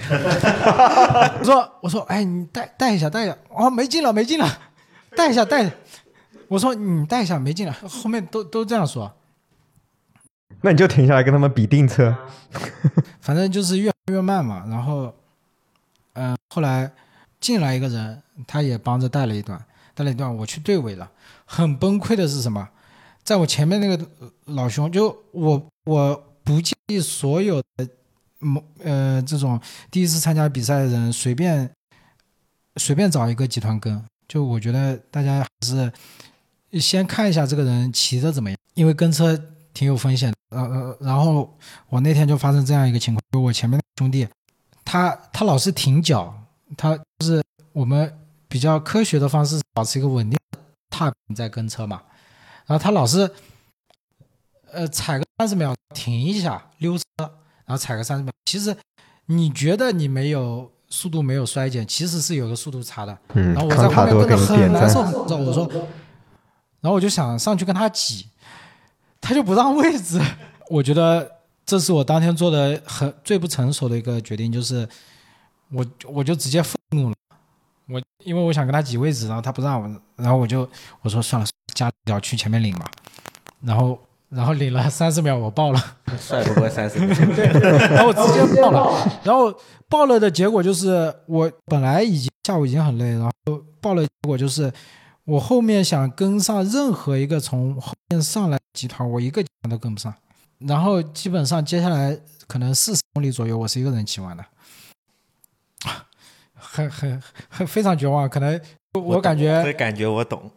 [1.38, 4.46] 我说我说哎，你带带一下带一下，哦没劲了没劲了，
[5.16, 5.74] 带一下带一下。
[6.48, 9.12] 我说你带一下没劲了，后面都都这样说，
[10.62, 12.16] 那你就停下来跟他们比定车。
[13.20, 14.64] 反正就是越越慢嘛。
[14.68, 15.14] 然后，
[16.14, 16.90] 嗯、后来
[17.38, 21.08] 进来一个人，他也帮着带了一段，带了一段，我去队尾了。
[21.44, 22.68] 很崩溃的是什么？
[23.22, 24.04] 在我前面那个
[24.46, 27.86] 老兄，就我我不建议所有的
[28.40, 31.70] 某呃这种第一次参加比赛的人随便
[32.76, 35.92] 随便找一个集团跟，就我觉得大家还是
[36.80, 39.36] 先看一下这个人骑的怎么样，因为跟车
[39.72, 40.36] 挺有风险的。
[40.50, 41.56] 呃呃，然后
[41.88, 44.26] 我那天就发生这样一个情况，就我前面那个兄弟，
[44.84, 46.34] 他他老是停脚，
[46.76, 47.40] 他就是
[47.72, 48.12] 我们
[48.48, 52.02] 比较科学的方式，保持一个稳定的踏平在跟车嘛，
[52.66, 53.30] 然后他老是
[54.72, 57.04] 呃踩个三十秒停一下溜车，
[57.70, 58.76] 然后踩个三十秒，其实
[59.26, 65.38] 你觉得你没有速度没有衰减，其实是有个速度差的，嗯然后，我在后面跟着多给你点很难受，赞。
[65.38, 65.62] 很难受。
[65.62, 65.72] 我说，
[66.80, 68.26] 然后我就想上去跟他挤，
[69.20, 70.20] 他就不让位置。
[70.68, 71.30] 我觉得
[71.64, 74.88] 这是我当天做的很最不成熟的一个决定，就是
[75.70, 77.14] 我我就直接愤怒了。
[77.86, 80.68] 我因为我想跟他挤位置，然后他不让我，然后我就
[81.02, 82.90] 我说算了，加脚去前面领吧。
[83.60, 83.96] 然后
[84.30, 85.96] 然后领了三十秒，我爆了。
[86.18, 87.08] 帅不过三十秒。
[87.14, 89.52] 然后我直接爆了，然后
[89.88, 93.32] 爆了的结果就是我本来已经下午已经很累，然后
[93.80, 94.72] 爆了结果就是
[95.24, 100.14] 我后面想跟上任何一个从后面上来集团，我一个集团都跟不上。
[100.58, 102.16] 然后基本上接下来
[102.46, 104.44] 可能四十公里左右，我是一个人骑完的，
[106.54, 108.28] 很很很非常绝望。
[108.28, 108.60] 可能
[108.92, 110.50] 我感觉这感觉我懂。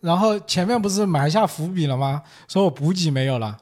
[0.00, 2.22] 然后前面不是埋下伏笔了吗？
[2.46, 3.58] 说我补给没有了，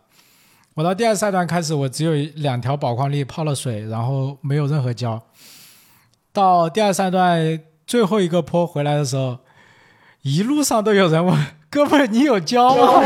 [0.74, 5.20] 我到第二赛段开始，我只有两条宝矿力泡了水，然后没有任何胶。
[6.32, 9.38] 到第二赛段最后一个坡回来的时候，
[10.22, 13.02] 一路上都有人问哥们儿你有胶吗？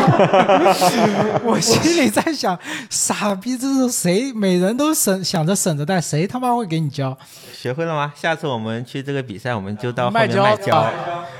[1.44, 2.58] 我心里在想，
[2.90, 4.32] 傻逼，这是谁？
[4.32, 7.16] 每人都省想着省着带，谁他妈会给你胶？
[7.52, 8.12] 学会了吗？
[8.16, 10.92] 下次我们去这个比赛，我们就到后面卖胶卖胶。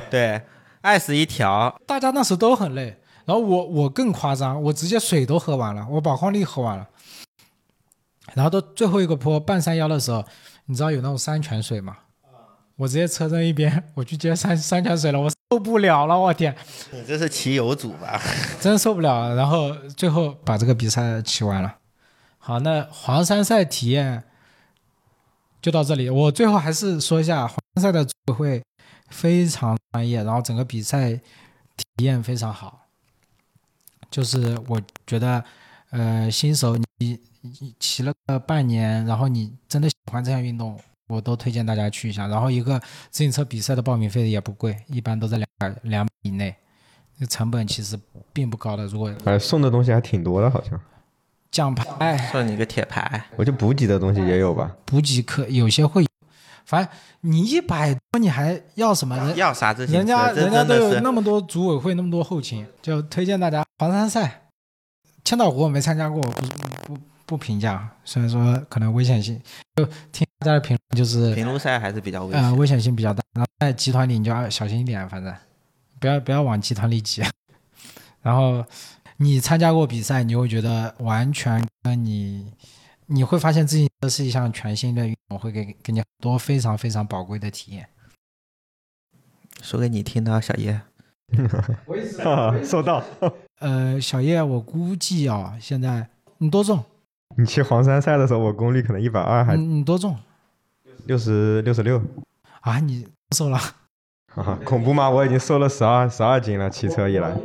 [0.09, 0.41] 对，
[0.83, 1.79] 爱死一条。
[1.87, 6.89] 大家那时都很累，然后我我更夸张，我直接水都喝完了，我宝矿力喝完了，
[8.35, 10.25] 然后到最后一个坡半山腰的时候，
[10.67, 11.97] 你知道有那种山泉水吗？
[12.77, 16.57] 我直接车扔一边， 我去接山山泉水了，我受不了了，我天，
[16.93, 18.19] 你这是骑友组吧？
[18.59, 19.35] 真受不了了。
[19.35, 21.77] 然后最后把这个比赛骑完了。
[22.39, 24.25] 好，那黄山赛体验
[25.61, 26.09] 就到这里。
[26.09, 28.63] 我最后还是说一下，黄山赛的组委会
[29.11, 32.87] 非常专业，然后整个比赛体验非常好。
[34.11, 35.45] 就是我觉得，
[35.91, 42.27] 呃，新手你你骑了个半年，然后你真的喜欢这项运动，我都推荐大家去一下。
[42.27, 42.79] 然后一个
[43.11, 46.57] 自行车比赛的报名费也不贵，一般都在两百两百以内，
[47.19, 47.99] 这成本其实
[48.33, 48.87] 并不高的。
[48.87, 50.81] 如果哎，送的东西还挺多的，好像。
[51.51, 54.77] 奖牌、送你个铁牌，我就补给的东西也有吧。
[54.85, 56.09] 补给可有些会有，
[56.71, 59.17] 反正你一百多，你还要什么？
[59.35, 59.99] 要啥自行车？
[59.99, 64.43] 人家人家都有那么多组委会，那么多后勤，就推荐大家黄山赛。
[65.25, 69.41] 千岛湖我没参加过，不不不评价，虽然说可能危险性，
[69.75, 72.57] 就听大家的评论就是平路赛还是比较危呃险。
[72.57, 73.21] 危险性比较大。
[73.35, 75.35] 然后在集团里你就要小心一点，反正
[75.99, 77.25] 不要不要往集团里挤。
[78.23, 78.65] 然后
[79.17, 82.53] 你参加过比赛，你会觉得完全跟你
[83.13, 87.89] 你会发现自行车是一项全新的运动，会给给你很多非常非常宝贵的体验。
[89.61, 90.81] 说给你听的，小叶。
[92.65, 93.03] 收到。
[93.59, 96.85] 呃，小叶，我估计啊，现在你多重？
[97.37, 100.17] 你骑黄山赛的时候，我功率可能一百二，还你你多重
[101.07, 102.01] 六十六十六，
[102.61, 102.79] 啊？
[102.79, 103.59] 你瘦了？
[104.33, 105.11] 哈哈，恐怖吗？
[105.11, 107.37] 我已经瘦了十二十二斤了，骑车以来。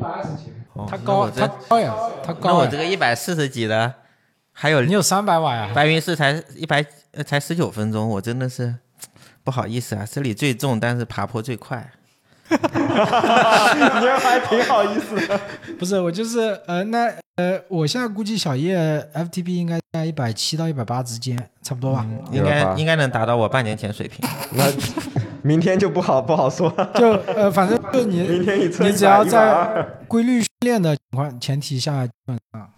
[0.88, 2.78] 他高，他高呀，他高那我这。
[2.78, 3.96] 个一百四十几的，
[4.58, 5.70] 还有你有三百瓦呀？
[5.76, 8.74] 白云寺才一百，呃才十九分钟，我真的是
[9.44, 11.92] 不好意思啊，这里最重，但是爬坡最快。
[12.48, 15.42] 你还挺好意思的。
[15.78, 18.78] 不是，我就是呃，那呃，我现在估计小叶
[19.14, 22.06] FTP 应该在一百七到一百八之间，差不多吧？
[22.32, 24.24] 应该应该能达到我半年前水平。
[24.56, 24.64] 那
[25.42, 26.70] 明天就不好不好说。
[26.96, 32.70] 就呃，反正就你明天一测你只要在规律训练的情况前提下，基本上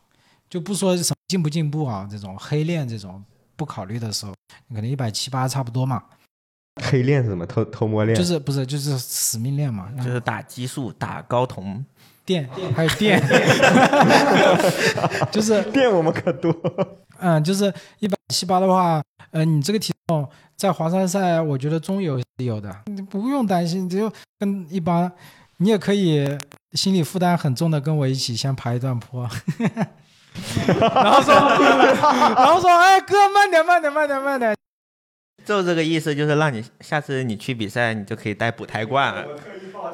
[0.50, 3.24] 就不说什么进不进步啊，这种黑练这种
[3.56, 4.34] 不考虑的时候，
[4.68, 6.04] 你可能一百七八差不多嘛。
[6.84, 7.46] 黑练是什么？
[7.46, 8.16] 偷偷摸练？
[8.16, 9.90] 就是不是就是死命练嘛？
[9.98, 11.84] 就是打激素、打高酮，
[12.24, 13.20] 电还有电，
[15.32, 16.56] 就是 电我们可多。
[17.18, 25.12] 嗯，就是一百七八的话，呃，你这个体重在华山赛，我觉得中游是有的，你不用担心，只有跟一般，
[25.58, 26.38] 你也可以
[26.74, 29.28] 心理负担很重的跟我一起先爬一段坡，
[30.80, 31.34] 然后说，
[32.36, 34.56] 然后说，哎哥，慢点，慢点，慢点，慢点，
[35.46, 39.26] 就这个意思，就是让你下次你去比赛，你就可以带补胎罐了。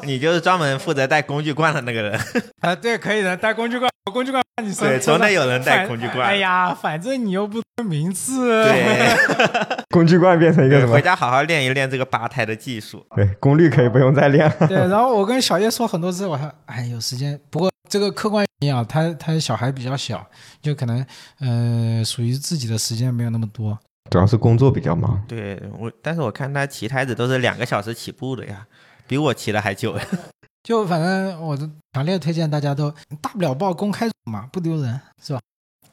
[0.03, 2.19] 你就是专门负责带工具罐的那个人。
[2.61, 6.27] 啊，对，可以的，带工具罐，工具罐你身对，身上总得有人带工具罐。
[6.27, 9.15] 哎呀，反正你又不是名次，对，
[9.91, 11.01] 工具罐变成一个什么回？
[11.01, 13.05] 家好好练一练这个拔胎的技术。
[13.15, 14.51] 对，功率可以不用再练。
[14.67, 20.25] 对，然后我跟小叶说很多次，我说哎有时间，不过这个客观原因啊，他他小孩比较小，
[20.63, 21.05] 就可能
[21.37, 23.77] 呃属于自己的时间没有那么多。
[24.09, 25.23] 主要是工作比较忙。
[25.27, 28.65] 对我，但是我看他骑胎子都是两个小时起步的呀，
[29.05, 29.95] 比我骑的还久。
[30.67, 31.55] 就反正我
[31.93, 32.89] 强烈推荐大家都
[33.21, 35.39] 大不了报公开嘛，不丢人是吧？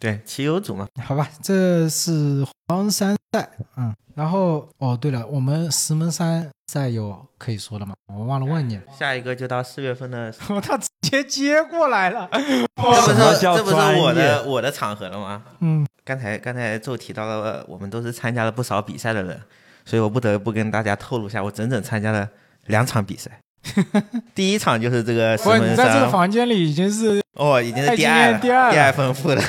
[0.00, 7.94] 对，骑友组嘛，好吧，这是黄山赛，嗯，然后哦对了，我们石门山赛有可以说的吗？
[8.08, 10.32] 我忘了问你，下一个就到四月份的，
[10.64, 12.40] 他直接接过来了， 这
[12.76, 15.42] 不是这不是我的我的场合了吗？
[15.60, 19.38] 嗯，刚才刚才就提到了，我们都是参加了不少比赛的人，
[19.84, 22.26] 所以我不得不跟大家透露一下，我整整参加了
[22.68, 23.38] 两场比赛。
[24.34, 29.42] 第一场就是这个石不，你在这个，房间里已经是哦，已经是第二第二第二丰富的。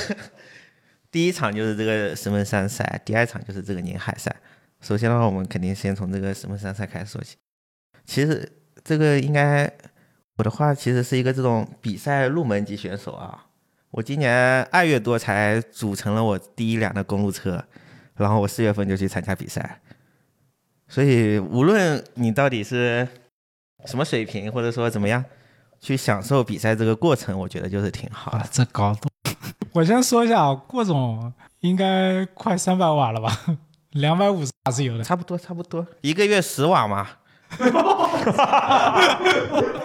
[1.11, 4.33] 第一场就是这个石门山赛，第二场就是这个宁海赛。
[4.79, 7.35] 首先的话，我们肯定先从这个石门山赛开始说起。
[8.05, 8.51] 其实
[8.83, 9.71] 这个应该
[10.37, 13.47] 我的话，其实是一个这种比赛入门级选手啊。
[13.91, 17.63] 我今年二月多才组成了我第一辆的公路车，
[18.15, 19.81] 然后我四月份就去参加比赛。
[20.87, 23.07] 所以无论你到底是
[23.85, 25.23] 什么水平，或者说怎么样，
[25.81, 29.09] 去享受比赛这个过程，我觉得就是挺好的。，这高度。
[29.73, 33.31] 我先说一下啊，郭总应该快三百瓦了吧？
[33.91, 35.03] 两百五十瓦是有的。
[35.03, 37.07] 差不多，差不多，一个月十瓦嘛。
[37.51, 37.65] 不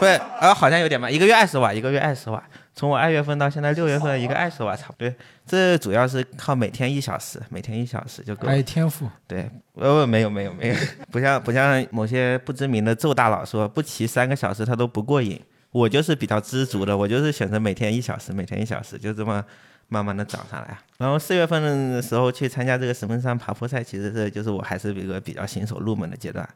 [0.04, 2.40] 是，呃，好像有点慢，一个月二十瓦，一个月二十瓦。
[2.74, 5.12] 从我二月份到现在六月份，一个二十瓦差不多。
[5.46, 8.56] 这主要是靠每天一小时，每天一小时就够了还。
[8.56, 10.74] 有天赋，对，呃，没有没有没有，
[11.10, 15.40] 不像不像某些不知名的咒大佬说不骑三个小时他都不过瘾。
[15.76, 19.44] 我就是比较知足的，我就是选择每天一小时，每天一小时，就这么
[19.88, 20.78] 慢慢的涨上来。
[20.96, 21.62] 然后四月份
[21.92, 26.48] 的时候去参加这个石门山爬坡赛，其实是就是我还是一个比较新手入门的阶段。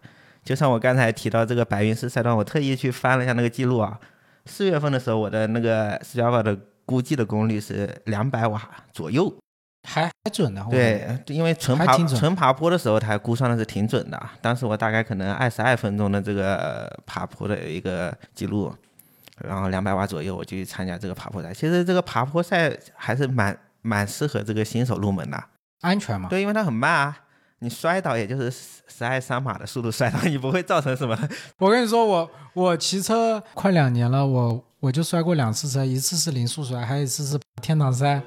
[0.42, 4.00] 就像我刚才提到这个白云寺赛段，我特意去翻了一下那个记录啊，
[4.46, 6.56] 四月份的时候我的那个 Strava 的
[6.86, 9.34] 估计的功率是两百瓦左右。
[9.88, 10.64] 还还准的。
[10.70, 14.20] 对，因为纯爬纯爬坡的时候，它估算的是挺准的。
[14.40, 18.74] 当时我大概可能二十二分钟的这个爬坡的一个记录，
[19.46, 21.52] 然后两百瓦左右，我就去参加这个爬坡赛。
[21.52, 25.42] 其实这个爬坡赛还是蛮蛮适合这个新手入门的，
[25.80, 26.28] 安全嘛。
[26.28, 27.16] 对，因为它很慢啊，
[27.60, 31.18] 你摔倒也就是十十二三码的速度摔倒，你不会造成什么。
[31.58, 38.22] 我跟你说，我我骑车快两年了，我我就摔过两次车，一次是零速摔，还有一次是天堂山，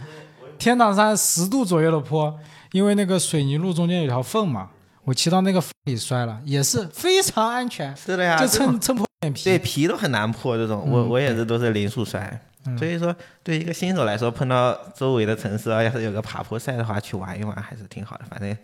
[0.57, 2.37] 天堂山十度左右的坡，
[2.71, 4.69] 因为那个水泥路中间有条缝嘛，
[5.03, 9.43] 我骑到那个缝里摔了，也是非常安全，是的呀，就蹭蹭破脸皮。
[9.43, 12.41] 对皮都很难破，这种我嗯我也是都是零速摔。
[12.65, 13.13] 嗯所以说，
[13.43, 18.23] 对一个新手来说，碰到周围的城市啊，要是有个爬坡赛的话，去玩一玩还是挺好的。
[18.29, 18.57] 反正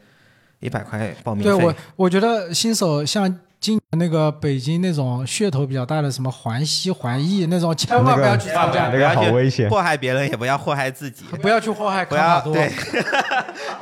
[0.62, 3.30] 一百块报名费，对我，我觉得新手像
[3.60, 9.70] 今年那个北京那种噱头比较大的什么环西环艺那种，千万不要去参加，那个好危险。
[9.70, 12.56] 祸害别人也不要祸害自己，不要去祸害不卡卡多。
[12.56, 12.72] 要对。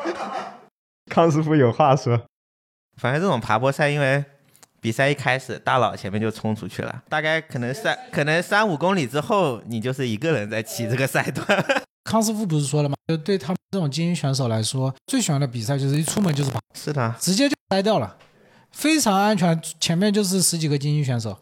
[1.12, 2.20] 康师傅有话说，
[3.00, 4.26] 反正这种爬坡赛，因为
[4.80, 11.46] 比赛一开始，大佬前面就冲出去了，大概可能三 可能三五公里之后，你就是一个人在骑这个赛段。
[12.06, 12.96] 康师傅不是说了吗？
[13.08, 18.16] 就对他们这种精英选手来说，最喜欢的比赛就是一出门就是跑，是的，直接就筛掉了，
[18.72, 19.60] 非常安全。
[19.80, 21.38] 前面就是十几个精英选手，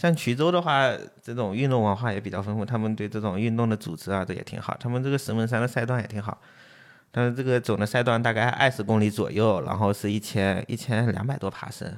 [0.00, 0.90] 像衢州的话，
[1.22, 4.74] 这种运动文化也比较丰富，他们对这种运动的组织啊，这也挺好。
[4.80, 6.40] 他们这个石门山的赛段也挺好，
[7.10, 11.94] 但是这个总的赛段大概二十公里左右，然后是一千一千两百多爬升。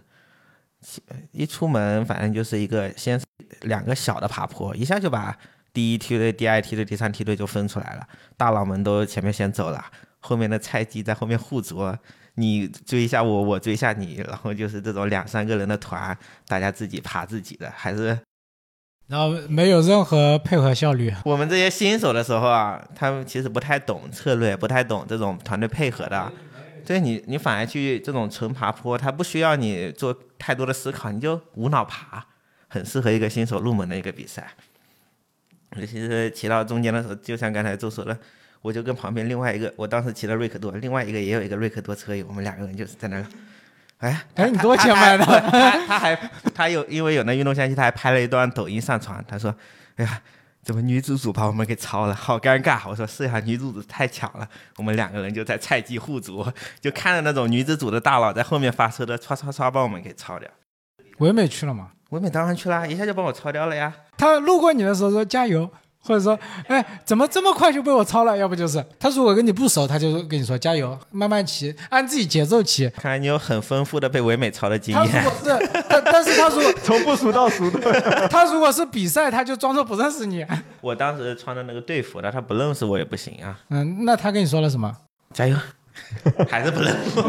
[0.81, 1.03] 其
[1.33, 3.21] 一出门，反正就是一个先
[3.63, 5.37] 两个小的爬坡，一下就把
[5.73, 8.07] 第一梯队、第二梯队、第三梯队就分出来了。
[8.37, 9.85] 大佬们都前面先走了，
[10.21, 11.99] 后面的菜鸡在后面护着，
[12.35, 16.17] 你追一下我，我追一下你，然后就是这种两三个人的团，
[16.47, 18.19] 大家自己爬自己的，还是
[19.09, 21.13] 然后没有任何配合效率。
[21.25, 26.31] 我们这些新手的时候啊，他们其实不太懂策略，不太懂这种团队配合的。
[26.89, 32.25] 对你，你反而去这种纯爬坡，它不需要你做太多的思考，你就无脑爬，
[32.67, 34.55] 很适合一个新手入门的一个比赛。
[35.77, 38.19] 尤其是骑到中间的时候，就像刚才周说的，
[38.63, 43.27] 我就跟旁边另外一个，我当时骑的瑞克多，另外一个也有一个瑞克多车友，我们两个人就是在那儿，
[43.99, 45.27] 哎，哎，你多钱买的？
[45.87, 46.17] 他还
[46.55, 49.23] 他有因为有那运动相机，他还拍了一段抖音上传。
[49.29, 49.55] 他说
[49.97, 50.23] ：“哎呀，
[50.69, 52.79] 怎么女主组把我们给超了，好尴尬。
[52.87, 54.47] ”我说：“是呀，女主组太强了，
[54.77, 60.47] 我们两个人就在菜鸡互啄，就看着那种女子组的大佬在后面发车的，唰唰唰把我们给超掉。
[61.21, 61.93] 唯美去了吗？
[62.11, 63.91] 唯美当然去了，一下就把我超掉了呀。
[64.19, 65.71] 他路过你的时候说加油，
[66.01, 68.37] 或者说，哎，怎么这么快就被我超了？
[68.37, 72.89] 要不就是他如果跟你不熟，他就跟你说加油，慢慢骑，按自己节奏骑。
[72.91, 75.31] 看来你有很丰富的被唯美超的经验他如。
[75.31, 78.29] 果是，但但是他如果 从不熟到熟的。
[78.29, 80.47] 他如果是比赛，他就装作不认识你。
[80.81, 84.97] 我当时穿的那个队服的，他不认识我也不行啊，嗯，那他跟你说了什么？
[85.35, 85.57] 加油，
[86.49, 87.21] 还是不认识。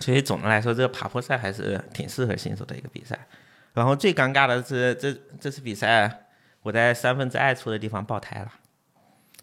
[0.00, 3.18] 所以总的来说，这个爬坡赛还是挺适合新手的一个比赛。
[3.78, 6.24] 然后最尴尬的是，这这次比赛
[6.62, 8.48] 我在三分之二处的地方爆胎了。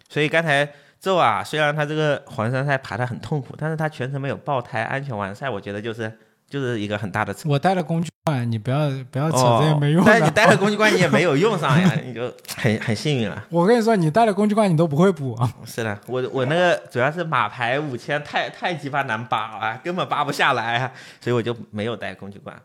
[0.08, 0.70] 所以刚才
[1.00, 6.12] 周啊，虽然他这个环山赛爬得很痛苦，但是他全程没有爆胎，安全完赛，我觉得就是
[6.48, 10.30] 就是一个很大的成我带了工具罐，你不要不要扯哦这些没用但是你。
[10.30, 13.44] 带了工具罐，你也没有用上呀， 你就很很幸运了。
[13.50, 15.38] 我跟你说，你带了工具罐，你都不会补。
[15.66, 22.56] 是的，我我那个主要是马牌五千太太鸡巴难扒了，根本扒不下来啊，所以我就没有带工具罐。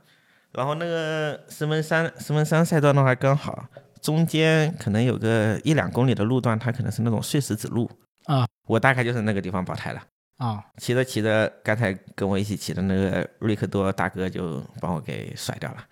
[0.52, 3.66] 然后那个石门山石门山赛段的话刚好，
[4.00, 7.90] 中间可能有个一两公里的路段，它可能是那种碎石子路。
[8.24, 10.02] 啊，我大概就是那个地方爆胎了。
[10.38, 15.84] 啊，骑着骑着，刚才跟我一起骑的那个瑞克多大哥就把我给甩掉了，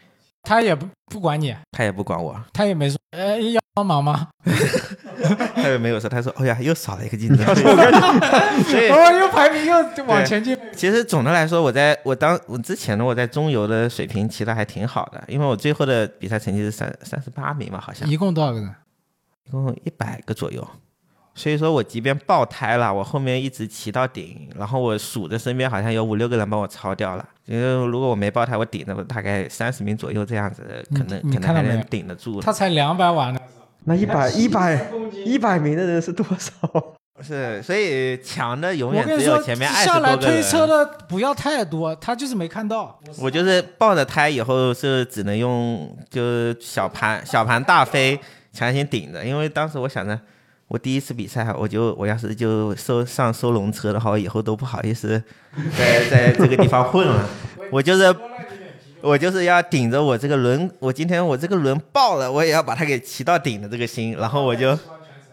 [0.43, 4.28] 他也不不管你，他也不管我，他也没说，呃，要帮忙吗？
[5.55, 10.57] 他也没有说，他说，哎呀，又少了一个竞争， 所以 哦，又排名又往前进。
[10.74, 18.74] 其实总的来说，我在我当我之前呢，我在中游的水平骑的还挺好的，因为我最后的比赛成绩是三三十八名嘛，好像一共多少个人？
[19.45, 20.66] 一共一百个左右，
[21.39, 27.24] 所以说我即便爆胎了，我后面一直骑到顶，然后我数着身边好像有五六个人帮我超掉了。
[27.45, 32.41] 因为如果我没爆胎，我顶着大概三十名左右这样子，可能可能还能顶得住。
[32.41, 33.39] 他才两百瓦呢，
[33.84, 34.91] 那一百一百
[35.24, 36.53] 一百名的人是多少？
[37.20, 40.20] 是，所以强的永远只有前面二十多个人。
[40.20, 42.99] 下来推车的不要太多，他就是没看到。
[43.20, 48.18] 我就是抱着胎以后是只能用就是小盘小盘大飞
[48.53, 50.18] 强行顶着，因为当时我想着，
[50.68, 55.22] 我第一次比赛，我就我要是就收上收笼车的话，我以后都不好意思
[55.76, 57.28] 在在这个地方混了。
[57.72, 58.14] 我就是
[59.00, 64.78] 我就是要顶着我这个轮，我今天我这个轮爆了，我也要把它给骑到顶的这个心，然后我就。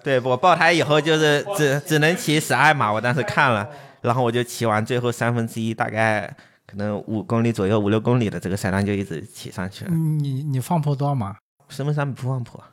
[0.03, 3.67] 对我爆胎以后就是只只能骑十二码，我当时看了，
[4.01, 6.31] 然后我就骑完最后三分之一，大概
[6.67, 9.91] 可能五公里左右，五六公里的这个赛段就一直骑上去了。
[9.91, 11.35] 你你放坡多少码？
[11.69, 12.63] 石门山不放坡，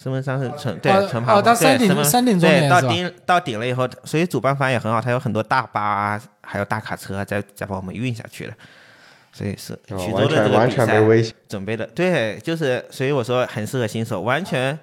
[0.00, 3.16] 石门山是纯对哦纯爬坡，哦到山顶山顶终对到点是吧？
[3.16, 8.52] 顶到顶了以后，所以主办方也很好，他有很多大巴啊，还有大卡车啊再再把我们运下去的，
[9.32, 11.34] 所以是哦衢州的这个比赛。
[11.48, 14.78] 准备的，对，就是所以我说很适合新手，完全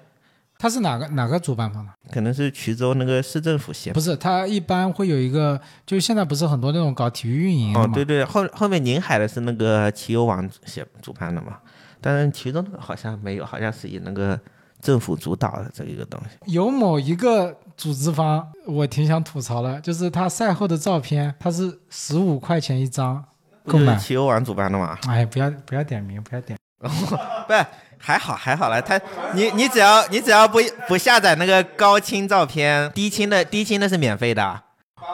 [0.58, 1.92] 他是哪个哪个主办方的？
[2.12, 11.60] 可能是衢州那个市政府协不是，他一般会有一个，就是现在不是很多那种搞体育运营的哦，对对，后后面宁海的是那个骑游网协主办的嘛，
[12.00, 14.40] 但是衢州那个好像没有，好像是以那个
[14.84, 16.52] 政府主导的这一个东西。
[16.52, 23.24] 有某一个组织方，我挺想吐槽的，就是他赛后的照片，他是十五块钱一张
[23.66, 23.94] 购买。
[23.94, 25.00] 不是骑游网主办的嘛？
[25.08, 26.60] 哎，不要不要点名，不要点。
[26.84, 27.54] 不，
[27.98, 29.00] 还好还好了，他
[29.34, 30.60] 你你只要你只要不
[30.90, 34.62] 不下载那个高清照片，低清的低清的是免费的。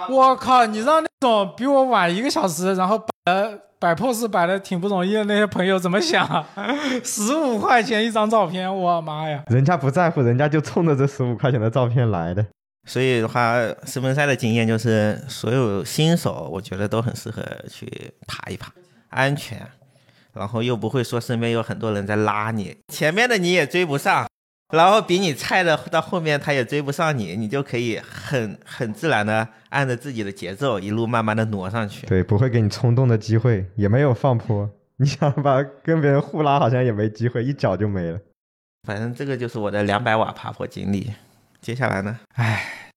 [0.09, 6.45] 我靠，你让那种比我晚一个小时，然后摆摆 pose 摆的挺不容易的那些朋友怎么想？
[7.03, 9.43] 十五块钱一张照片，我妈呀！
[9.47, 12.45] 人家不在乎，人家就冲着这十五块钱的照片来的。
[12.87, 18.71] 所以的话，石门赛的经验就是，所有新手我觉得都很适合去爬一爬，
[19.09, 19.67] 安全，
[20.33, 24.27] 然后又不会说身边有很多人在拉你，前面的你也追不上，
[24.69, 32.05] 然后比你菜的到后面他也追不上你，你就可以很很自然的按着自己的节奏一路慢慢的挪上去。
[32.05, 34.69] 对，不会给你冲动的机会，也没有放坡。
[34.97, 38.19] 你想把跟别人互拉，好像也没机会，一脚就没了。
[38.83, 41.11] 反正这个就是我的两百瓦爬坡经历。
[41.61, 42.19] 接下来呢？
[42.35, 42.91] 唉，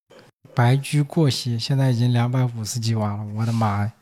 [0.55, 3.93] 白驹过隙，现在已经两百五十几瓦了，我的妈呀！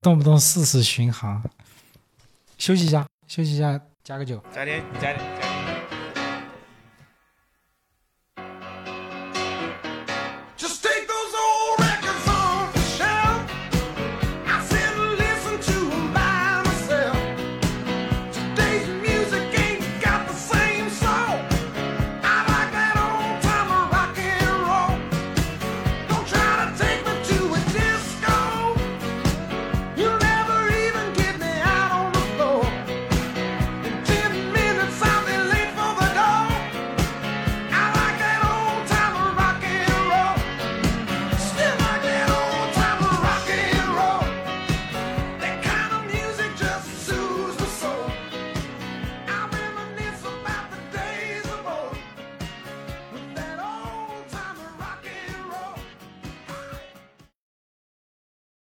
[0.00, 1.42] 动不动四十巡航。
[2.58, 4.42] 休息一下，休息一下，加个酒。
[4.52, 5.49] 加点加点。